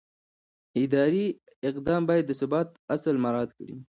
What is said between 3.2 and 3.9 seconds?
مراعت کړي.